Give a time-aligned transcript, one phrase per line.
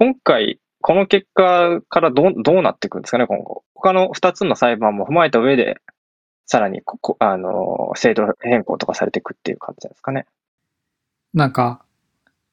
[0.00, 3.64] 今回、この結果からどうどうなっていくんですかね、今後。
[3.74, 5.76] 他の2つの裁判も踏まえた上で、
[6.46, 10.24] さらにここ、あの、制度変更とかされていくっていう感じなんですかね。
[11.34, 11.82] なんか、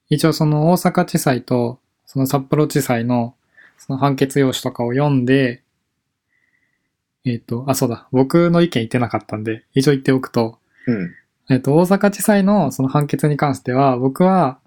[0.09, 3.33] 一応その大阪地裁とその札幌地裁の
[3.77, 5.63] その判決用紙とかを読んで、
[7.23, 11.15] えっ、と、あ、そうだ、僕の意見言ってなかったんで、一応言っておくと、うん。
[11.49, 14.59] えっ、と、大阪地裁のその判決に関しては、僕は、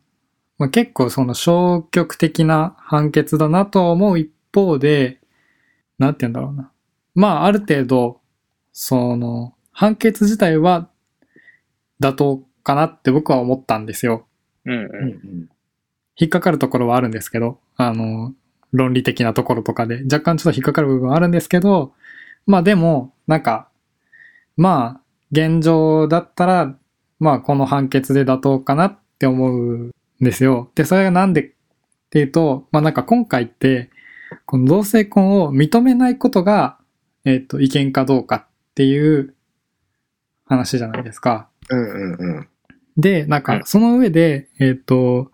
[0.61, 5.19] まあ、結構その消極的な判決だなと思う一方で、
[5.98, 6.71] なんて言うんだろうな。
[7.15, 8.21] まあ、ある程度、
[8.70, 10.91] その、判決自体は
[11.98, 14.27] 妥当かなって僕は思ったんですよ。
[14.67, 15.48] うんうんうん。
[16.15, 18.34] 引っかかるところはあるんですけど、あの、
[18.73, 21.95] 論理的なところとかで、若干ちょっと引っかかる部分はあるんですけど、
[22.45, 23.70] まあでも、なんか、
[24.59, 25.01] まあ、
[25.33, 26.77] 現状だったら、
[27.19, 30.70] まあこの判決で妥当かなって思うんですよ。
[30.74, 31.51] で、それがなんでっ
[32.10, 33.91] ていうと、まあなんか今回って、
[34.47, 36.78] この同性婚を認めないことが、
[37.25, 39.34] えっ、と、違憲かどうかっていう
[40.45, 41.48] 話じゃないですか。
[41.69, 42.48] うんうんうん。
[42.97, 45.30] で、なんか、うんその上で、えっ、と、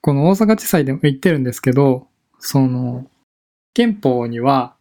[0.00, 2.08] この大阪地裁でも言ってるんですけど、
[2.38, 3.10] その、
[3.74, 4.74] 憲法には、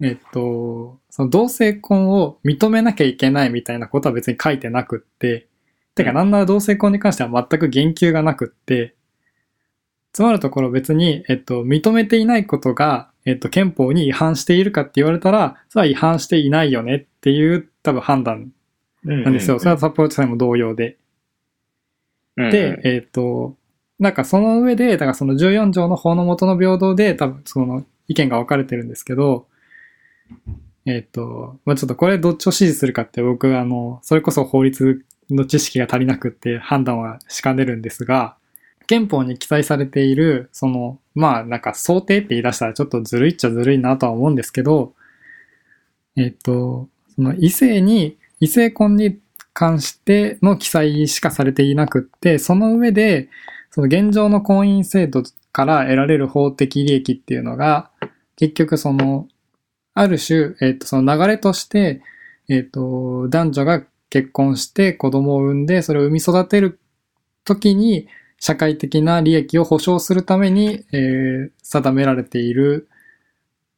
[0.00, 5.48] えっ、と、その同性婚を認めなきゃいけないみたいなことは別に書いてなくって、
[5.94, 8.94] てかうんなんなら同性婚に関しては全く言及がなくって、
[10.12, 18.52] つまるところ別に、えっと、認めていないことが、えっと、憲法に違反しているかって言われたら、それは違反していないよねっていう多分判断
[19.04, 19.58] ななんですよ。
[19.58, 20.96] それは札幌地裁も同様で。
[22.36, 23.56] うんで、えっ、と、
[23.98, 29.46] なんかその上で、だからその14条の法の下の平等で多分その意見が分かれてるんですけど、
[30.86, 38.36] えっ、と、まあちょっとこれどっちを支持するかって僕あの、それこそ法律の知識が足りなくって判断はしかねるんですが、
[38.86, 44.94] 憲法に記載されている、その、まあなんか想定って言い出したらちょっとずるいっちゃずるいなとは思うんですけど、
[46.16, 49.18] えっ、と、その異性に、異性婚に
[49.52, 53.28] 関しての記載しかされていなくって、その上で、
[53.70, 55.22] その現状の婚姻制度
[55.52, 57.90] から得られる法的利益っていうのが、
[58.36, 59.28] 結局その、
[59.94, 62.02] ある種、えっ、と、その流れとして、
[62.48, 63.82] えっ、と、男女が
[64.12, 66.78] 結婚して子供を産んで、それを産み育てる
[67.44, 68.08] 時に、
[68.38, 72.88] 社会的な利益を保障するために、えー定められている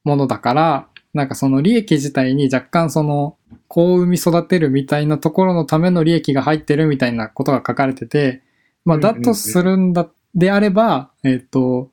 [0.02, 3.36] ものだから、なんかその利益自体に若干その、
[3.68, 8.42] 子を産み育てるみたいなところのための利益が入ってるみたいなことが書かれてて、
[8.84, 11.92] まあ、だとするんだ、であれば、えっ、と、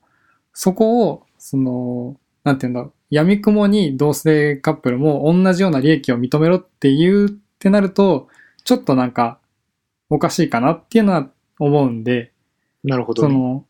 [0.51, 8.27] そこを、その、なんていうんだろう、闇雲に同性カップルも同じような利益を認めろっていうってなると、
[8.63, 9.38] ちょっとなんか、
[10.09, 11.29] おかしいかなっていうのは
[11.59, 12.31] 思うんで、
[12.83, 13.29] なるほどね。
[13.29, 13.66] その、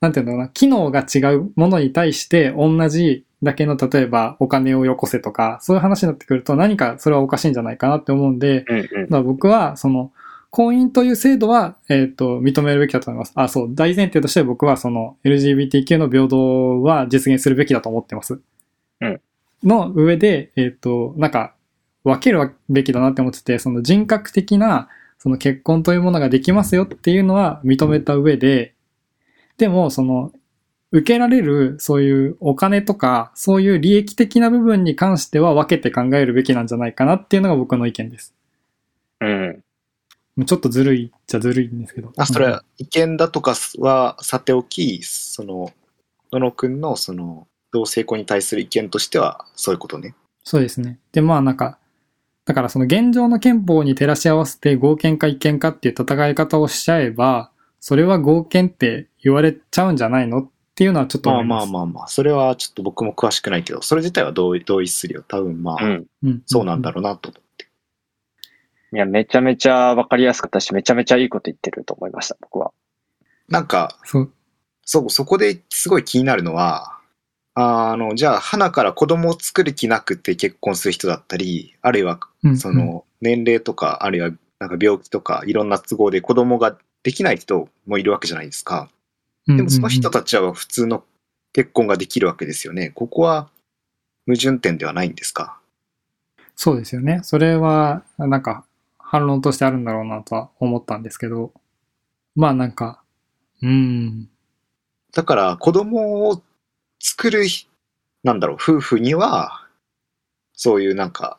[0.00, 10.10] なんていうんだろうな、機能が違うものに対して同じだけの例えばお金をよこせとか、そういう話になってくると何かそれはおかしいんじゃないかなって思うんで、うんうん僕はその、
[10.50, 13.32] 婚姻という制度は、えっ、と、認めるべきだと思います。
[13.36, 18.40] あ、そう、大前提として僕はその LGBTQ の平等は実現するべきだと思ってます。
[19.00, 19.20] うん
[19.64, 21.51] の上で、えっ、と、なんか、
[22.04, 28.74] 分けるべきだなって思ってて、その人格的な、その結婚というものができますよっていうのは認めた上で、
[29.56, 30.32] でも、その、
[30.90, 38.34] 受けられる、そういうお金とか、そういう利益的な部分に関しては分けて考えるべきなんじゃないかなっていうのが僕の意見です。
[39.20, 39.62] うん。
[40.46, 42.12] ちょっとずるいっちゃずるいんですけど。
[42.16, 45.72] あ、それは意見だとかはさておき、その、
[46.32, 50.14] 野野くんのその、同性婚に対する意見としては、そういうことね。
[50.44, 50.98] そうですね。
[51.12, 51.78] で、まあなんか、
[52.44, 61.72] だからその現状の憲法に照らし合わせて合憲か違憲かっていう戦い方をしちゃえば、それは合憲って言われちゃうんじゃないのっていうのはちょっとまあ思います。
[61.72, 65.24] まあまあまあ、それはちょっと僕も詳しくないけど、それ自体は同意同意するよ。
[65.26, 66.06] 多分まあ、うん。
[66.24, 67.66] うんそうなんだろうなと思って。
[68.94, 72.72] いや、めちゃめちゃわかりやすかったし、めちゃめちゃいいこと言ってると思いました、僕は。
[73.48, 74.32] なんか、そう。
[74.84, 76.98] そう、そこですごい気になるのは、
[77.54, 88.88] あの、じゃあ、花から子供を作る気なくて結婚する人だったり、あるいは、うんそ、の、年齢とか、あるいは、なんか病気とか、いろんな都合で子供ができない人もいるわけじゃないですか。
[89.48, 91.04] うんでもその人と、たちは普通の
[91.52, 92.90] 結婚ができるわけですよね。
[92.94, 93.50] ここは
[94.26, 95.58] 矛盾点ではないんですか？
[96.54, 97.20] そうですよね。
[97.24, 98.64] それは、なんか、
[98.98, 101.52] 反論としてあるんだろうなとは思ったんですけど、
[102.34, 103.02] まあなんか、
[103.60, 104.30] うん、
[105.12, 106.42] だから子供を
[107.04, 107.66] 作るひ、
[108.22, 109.66] なんだろう、夫婦には、
[110.54, 111.38] そういうなんか、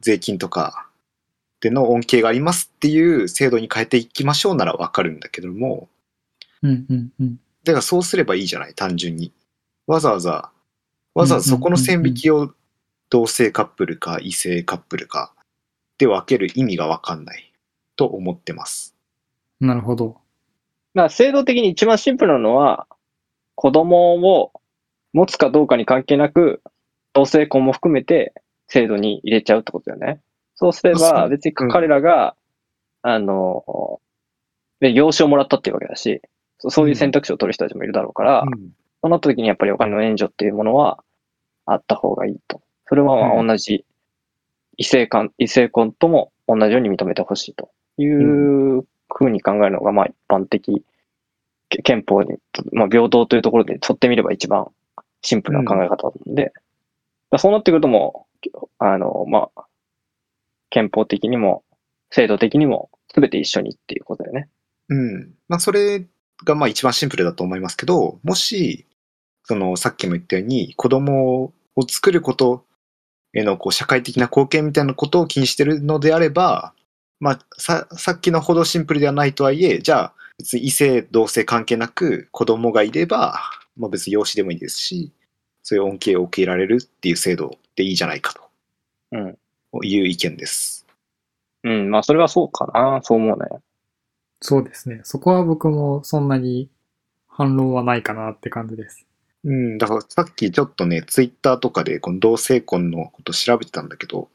[0.00, 0.88] 税金とか
[1.60, 5.88] での恩恵がありますっていう制度に変えていきましょうならわかるんだけども、
[6.62, 7.40] うん、うん、うん。
[7.62, 9.32] だからそうすればいいじゃない、単純に。
[9.86, 10.50] わざわざ、
[11.14, 12.54] わざわざそこの線引きを
[13.10, 15.34] 同性カップルか異性カップルか
[15.98, 17.52] で分ける意味がわかんない
[17.96, 18.96] と思ってます。
[19.60, 20.16] なるほど。
[20.94, 22.86] まあ、制度的に一番シンプルなのは、
[23.54, 24.52] 子供を
[25.16, 26.60] 持つかどうかに関係なく、
[27.14, 28.34] 同性婚も含めて
[28.68, 30.20] 制度に入れちゃうってことだよね。
[30.54, 32.36] そうすれば、別にうん彼らが、
[33.00, 33.98] あの、
[34.80, 36.20] で養子をもらったっていうわけだし、
[36.58, 38.72] そそういう選択肢を取る人たちもいるだろうから、うん
[39.02, 41.04] そうなった時にやっぱりお金の援助っていうものは
[41.64, 42.60] あった方がいいと。
[42.86, 43.84] それはまあうん同じ
[44.76, 48.84] 異性婚、異性婚とも同じように認めてほしいという
[49.14, 50.84] ふうに考えるのがまあ一般的、
[51.68, 52.36] け憲法に、
[52.72, 54.66] まあ平等というところで取ってみれば一番
[55.22, 56.60] シンプルな考え方だと思うんで、だか
[57.32, 59.66] らそうなってくるともう、あの、まあ、
[60.70, 61.64] 憲法的にも
[62.10, 64.48] 制度的にも全て一緒にっていうことだよね。
[64.88, 65.34] うん。
[65.48, 66.04] まあ、それ
[66.44, 68.86] がまあ一番シンプルだと思いますけど、もし、
[69.44, 72.64] その、さっきも言ったように、子供を作ること
[73.32, 76.72] へのこう社会的な貢献みたいなことを気にしてるのであれば、
[77.20, 83.40] まあ、さ、さっきのほどシンプルではないとはいえ、じゃあ、別に異性、同性関係なく子供がいれば、
[83.76, 85.12] まあ別に養子でもいいですし、
[85.62, 88.34] そういう恩恵を受けられるっていう制度でいいじゃないか
[89.12, 89.38] うん。
[89.72, 90.86] という意見です。
[91.64, 93.00] うん、まあそれはそうかな。
[93.02, 93.60] そう思うね。
[94.40, 95.00] そうですね。
[95.02, 96.68] そこは僕もそんなに
[97.26, 99.06] 反論はないかなって感じです。
[99.44, 104.28] うん、だからさっきちょっとね、ツイッターとかでこの同性婚のこと調べてたんだけど、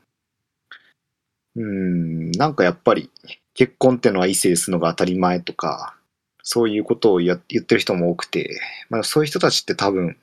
[1.55, 3.09] うん、なんかやっぱり
[3.53, 5.95] 結婚ってのは異性するのが当たり前とか、
[6.43, 8.59] そういうことをや言ってる人も多くて、
[8.89, 10.17] まあそういう人たちって多分、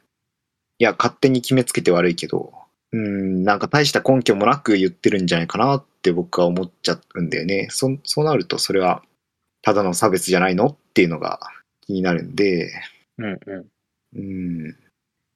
[0.79, 2.53] いや、勝手に決めつけて悪いけど、
[2.93, 7.69] うん、なんか大した根拠もなく言ってるんじゃないかなって僕は思っちゃうんだよね。
[7.71, 9.03] そそうなるとそれは
[9.63, 11.41] ただの差別じゃないのっていうのが
[11.83, 12.71] 気になるんで、
[13.19, 13.67] うんうん。
[14.17, 14.77] うん、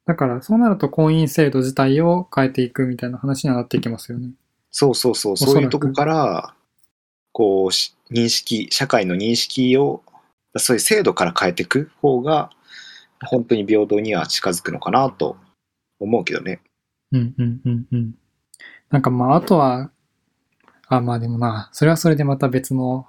[0.06, 4.30] だからそうなると婚姻制度自体を変えていくみたいな話にはなっていきますよね。
[4.70, 6.54] そうそうそう、そういうとこから、
[7.32, 10.02] こう、し認識、社会の認識を、
[10.56, 12.50] そういう制度から変えていく方が、
[13.24, 15.36] 本当に平等には近づくのかなと
[16.00, 16.60] 思うけどね。
[17.12, 18.14] うんうんうんうん。
[18.90, 19.90] なんかまああとは、
[20.88, 23.06] あ、まあでもな、それはそれでまた別の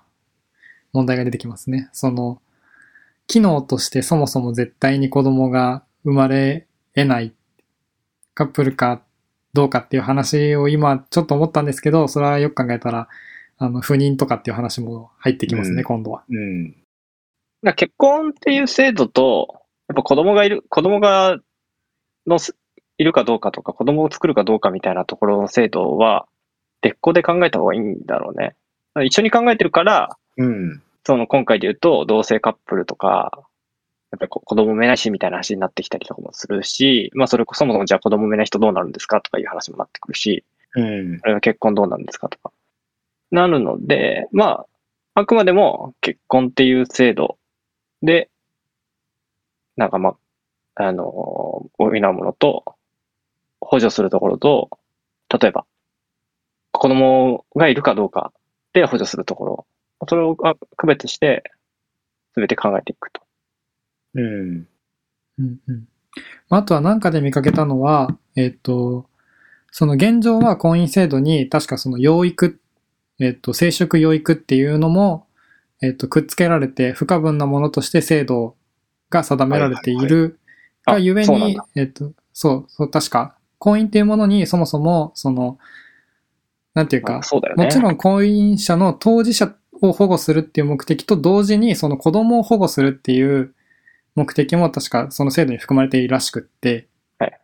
[0.93, 1.89] 問題が出てきますね。
[1.91, 2.41] その、
[3.27, 7.33] 機能としてそもそも絶対に子供が生まれ得ない
[8.33, 9.01] カップルか
[9.53, 13.07] どうかっていう話を今ちょっと思ったんですけど、それはよく考えたら、
[13.57, 16.23] あの、不妊とかっていう話も入ってきますね、うん今度は。
[16.29, 16.75] うん。
[17.71, 21.37] 結婚っていう制度と、やっぱ子供がいる、子供が、
[22.27, 22.57] のす、
[22.97, 26.27] いるかどうかとか、子供を作るかどうかみたいなところの制度は、
[26.81, 28.55] 別個で考えた方がいいんだろうね。
[29.05, 30.81] 一緒に考えてるから、うん。
[31.05, 33.31] その今回で言うと、同性カップルとか、
[34.11, 40.43] やっぱりこ子供産めないしみたいな話になってきたりとかもするし、まあそれこそもそもじゃあ子供産めない人どうなるんですかとかいう話もなってくるし、
[40.75, 41.19] うん。
[41.23, 42.51] あれは結婚どうなんですかとか。
[43.31, 44.65] なるので、ま
[45.15, 47.37] あ、あくまでも結婚っていう制度
[48.03, 48.29] で、
[49.77, 50.15] なんかま
[50.75, 52.75] あ、あの、補うものと、
[53.61, 54.69] 補助するところと、
[55.29, 55.65] 例えば、
[56.71, 58.33] 子供がいるかどうか
[58.73, 59.65] で補助するところ、
[60.07, 61.43] それをあ区別して、
[62.33, 63.21] すべて考えていくと。
[64.15, 64.67] うん。
[65.39, 65.87] うんうん。
[66.49, 69.05] まああとは何かで見かけたのは、えっ、と、
[69.71, 72.59] その現状は婚姻制度に確かその養育、
[73.19, 75.27] えっ、と、生殖養育っていうのも、
[75.81, 78.55] えっ、と、くっつけられて不可分なものとして制度
[79.09, 80.39] が定められている
[80.85, 85.57] がゆえにえっ、と、そう、そう、確か、婚姻っていうものにそもそも、その、
[86.73, 87.65] なんていうかあ、そうだよね。
[87.65, 93.53] もちろん婚姻者の当事者を保護するっていう目的と同時にその子供を保護するっていう
[94.15, 96.87] 目的も確かその制度に含まれているらしくって。
[97.19, 97.39] はい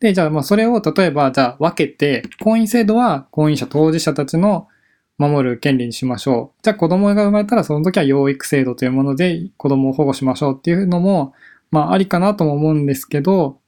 [0.00, 4.68] で、じゃあまあそれを例えばじゃあ分けて婚姻制度は婚姻者当事者たちの
[5.18, 6.62] 守る権利にしましょう。
[6.62, 11.34] じゃあ子供が生まれたらその時は養育制度というもので子供を保護しましょうっていうのも
[11.70, 13.58] まあありかなとも思うんですけど、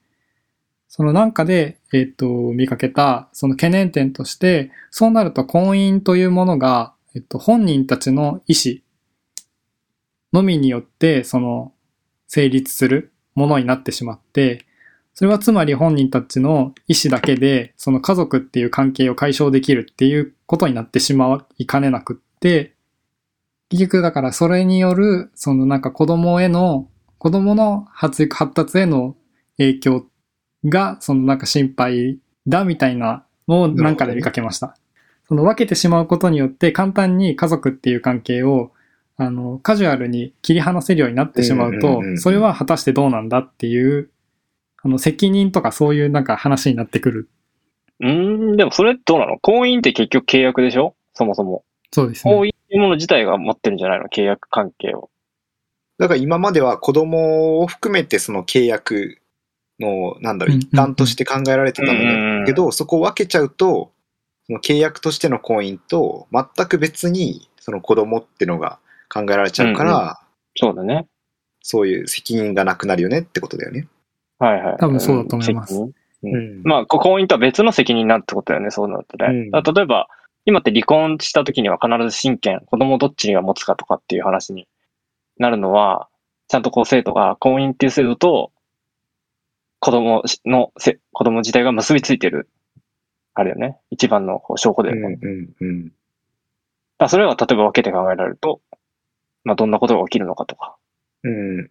[0.93, 8.83] そのなんかで、えっ、と、見かけた、その懸念点として、そうなると婚姻というものが、えっと、本人たちの意思
[10.33, 11.73] のみによって、その、
[12.27, 14.67] 成立するものになってしまって、
[15.21, 22.73] それはつまり本人たちの意思だけで、その家族っていう関係を解消できるっていうことになってしまいかねなくって、
[23.69, 29.15] 結局だからそれによる、そのなんか子供への、子供の発育発達への
[29.59, 30.07] 影響
[30.65, 34.75] が、そのなんか心配だみたいなのをなんかで見かけました。
[35.29, 38.73] その分けてしまうことによって簡単に家族っていう関係を、
[39.19, 44.09] あの、カジュアルに切り離せるようになってしまうとそれは果たしてどうなんだっていう、
[44.83, 47.29] あの、責任とかそういうなんか話になってくる。
[48.01, 49.39] うーん、でもそれどうなの？
[49.39, 50.95] 婚姻って結局契約でしょ？
[51.15, 51.65] そもそも。
[51.93, 52.33] そうですね。
[52.33, 54.07] 婚姻っていうもの自体が持ってるんじゃないの？
[54.07, 55.11] 契約関係を。
[55.99, 59.21] だから今までは子供を含めてその契約
[59.79, 63.93] の、なんだろう、うん一環として考えられてたんだけど、そこを分けちゃうと、
[64.47, 68.79] その契約としての婚姻と全く別にその子供ってのが
[69.13, 70.15] 考えられちゃうから、うんう
[70.57, 71.07] そうだね。
[71.61, 73.87] そういう責任がなくなるよねってことだよね。
[74.41, 74.77] はいはい。
[74.79, 75.75] 多分そうだと思います
[76.23, 79.51] うんまあ、こ婚姻とは別の責任になるってことだよね、そうなるとね。
[79.55, 80.09] うん例えば、
[80.45, 84.69] 今って離婚した時には必ず親権、子供をどっちが持つかとかっていう話に
[85.39, 86.09] なるのは、
[86.49, 88.53] ちゃんとこう生徒が婚姻っていう制度と、
[89.79, 92.51] 子供のせ、子供自体が結びついてる、
[93.33, 93.79] あれよね。
[93.91, 95.19] 一番のこう証拠だよね。
[95.23, 95.93] うんうんうん
[97.01, 98.61] らそれは例えば分けて考えられると、
[99.45, 100.77] まあどんなことが起きるのかとか、
[101.25, 101.71] うん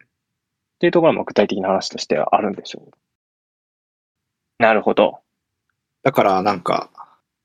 [0.80, 2.92] っていうところはまあ具体的な話としてはあるんでしょう。
[4.60, 5.20] なるほど。
[6.04, 6.90] だからなんか、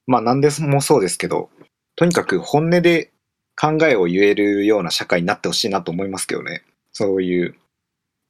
[0.06, 1.50] まあ何でもそうですけど、
[1.96, 3.10] とにかく本音で
[3.60, 6.62] 考えを言えるような社会になってほしいなと思いますけどね。
[6.92, 7.56] そういう、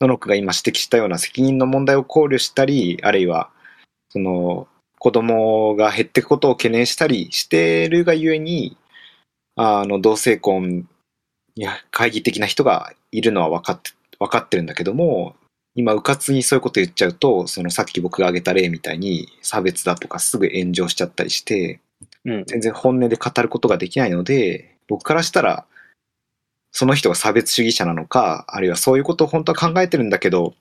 [0.01, 3.51] 野野くが今指摘したような責任の問題を考慮したり、あるいは、
[4.09, 4.69] その、
[4.99, 8.79] 子供が減っていくことを懸念したりしてるがゆえに、
[9.55, 10.89] あの、同性婚
[11.57, 13.91] に懐疑的な人がいるのは分かって、
[14.25, 15.37] 分かってるんだけども、
[15.75, 21.81] 今、うかつにそういうこと言っちゃうと、そのさっき僕が挙げた例みたいに差別だとかすぐ炎上しちゃったりして、
[22.25, 22.45] うん。
[22.47, 25.67] 全然本音で語ることができないので、僕からしたら、
[26.71, 30.55] その人が差別主義者なのか、あるいはそういうことを本当は考えてるんだけど、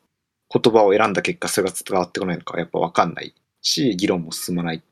[0.50, 4.84] 言葉を選んだ結果それが伝わってこないのかやっぱ分かんないし、議論も進まない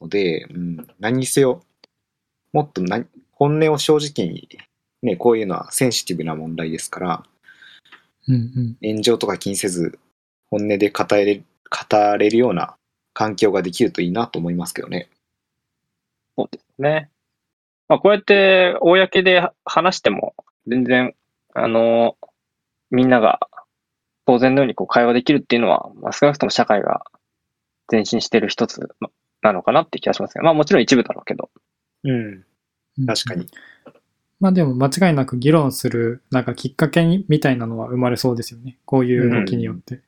[0.00, 1.62] ので、うん、何にせよ、
[2.52, 4.48] もっと何本音を正直に、
[5.02, 7.24] ね、こういうのはセンシティブな問題ですから、
[8.28, 8.76] うんうん。
[8.82, 9.98] 炎上とか気にせず、
[10.50, 12.76] 本音で語れる語れるような
[13.14, 15.08] 環境ができるといいなと思いますけどね。
[16.36, 17.10] そうですね。
[17.88, 20.34] まあ、こうやって、公で話しても、
[20.66, 21.14] 全然、
[21.54, 22.16] あの、
[22.90, 23.40] みんなが、
[24.24, 27.04] 当然のようにこう会話できるっていうのは、まあ、少なくとも社会が
[27.90, 28.80] 前進してる一つ
[29.42, 30.44] なのかなって気がしますね。
[30.44, 31.50] まあもちろん一部だろうけど。
[32.04, 32.44] うん、
[32.98, 33.48] うん確かに。
[34.42, 38.76] まあでも間違いなく議論する、なんかきっかけにみたいなのは生まれそうですよね。
[38.84, 40.00] こういう動きによって。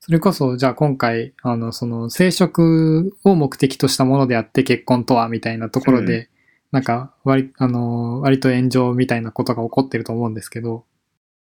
[0.00, 6.28] それこそ、じゃあ今回、あの、その生殖を目的としたものであって結婚とはみたいなところで、う
[6.72, 10.84] なんか割、あの、割と炎上みたいなことが起こってると思うんですけど、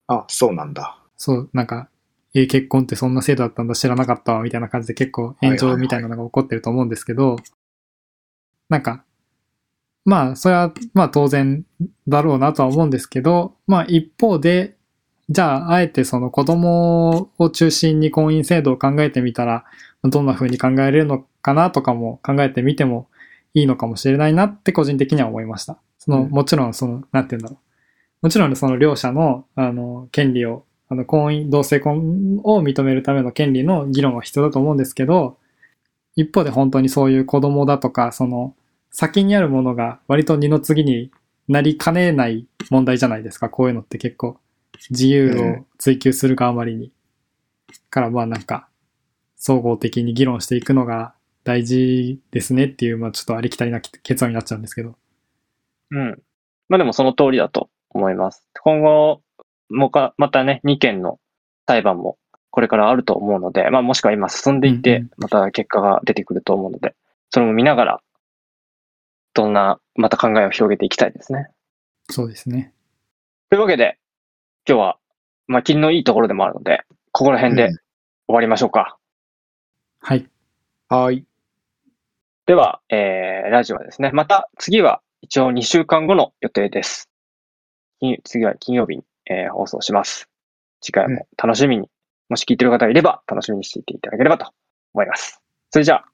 [0.07, 0.99] あ、そうなんだ。
[1.16, 1.88] そう、なんか、
[2.33, 7.38] えー結婚ってそんな制度だったんだ知らなかったわみたいな感じで結構炎上みたいなのが起こってると思うんですけど、
[8.69, 9.04] なんか、
[10.11, 11.64] まあ、それは、まあ当然
[12.09, 14.75] だろうなとは思うんですけど、まあ一方で、
[15.29, 19.64] じゃあ、あえてその子供を中心に婚姻制度を考えてみたら、
[20.02, 23.07] どんな風に考えれるのかなとかも考えてみても
[23.55, 25.79] いいのかもしれないなって個人的には思いました。
[26.00, 27.61] その、うんもちろんその、なんて言うんだろ
[28.21, 28.26] う。
[28.26, 35.38] もちろんその両者の、あの、権利を、あの、婚姻、同性婚を認めるための権利の議論は必要だと思うんですけど、
[36.17, 38.57] 一方で本当にそういう子供だとか、その、
[38.90, 41.11] 先にあるものが割と二の次に
[41.49, 43.49] なりかねない問題じゃないですか。
[43.49, 44.38] こういうのって結構
[44.90, 46.92] 自由を追求するがあまりに。
[47.90, 48.68] からまあなんか、
[49.37, 54.97] 総合的に議論していくのが大事ですねっていう、まあちょっとありきたりな結論になっちゃうんですけど。
[55.90, 56.23] うん。
[56.68, 58.47] まあでもその通りだと思います。
[58.62, 59.23] 今後、
[59.68, 61.18] もか、またね、2件の
[61.66, 62.18] 裁判も
[62.50, 66.94] これからあると思うので、まあもしくは今進んでいてまた結果が出てくると思うので、
[67.30, 68.00] それも見ながら、
[69.35, 71.49] どんな、また考えを広げていきたいですね。
[72.11, 72.73] そうですね。
[73.49, 73.99] というわけで、
[74.69, 74.99] 今日は、
[75.47, 76.83] まあ、金のいいところでもあるので、
[77.13, 77.77] ここら辺でうん
[78.31, 78.97] 終わりましょうか。
[80.01, 80.31] はい。
[80.89, 81.25] はい。
[82.47, 87.11] では、えー、ラジオはですね、また次は一応2週間後の予定です。
[87.99, 90.29] 金次は金曜日に、えー放送します。
[90.81, 91.89] 次回も楽しみに、
[92.29, 94.53] もし聞いてる方がいれば楽しみにしていていただければと
[94.95, 95.43] 思います。
[95.71, 96.05] それじゃあ、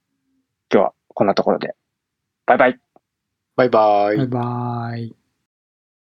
[0.73, 1.75] 今日はこんなところで、
[2.47, 2.81] バイバイ。
[3.57, 4.27] バイバイバイ。
[4.29, 5.17] バイ。